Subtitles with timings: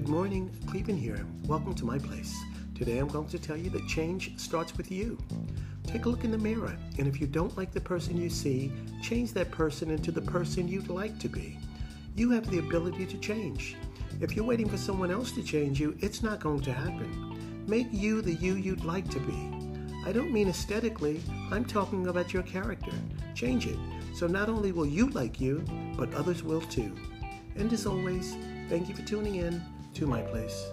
[0.00, 1.26] Good morning, Clevin here.
[1.46, 2.34] Welcome to my place.
[2.74, 5.18] Today I'm going to tell you that change starts with you.
[5.84, 8.72] Take a look in the mirror, and if you don't like the person you see,
[9.02, 11.58] change that person into the person you'd like to be.
[12.16, 13.76] You have the ability to change.
[14.22, 17.66] If you're waiting for someone else to change you, it's not going to happen.
[17.68, 19.52] Make you the you you'd like to be.
[20.06, 21.20] I don't mean aesthetically,
[21.52, 22.92] I'm talking about your character.
[23.34, 23.76] Change it,
[24.14, 25.62] so not only will you like you,
[25.98, 26.96] but others will too.
[27.54, 28.34] And as always,
[28.70, 29.62] thank you for tuning in
[29.94, 30.70] to my place.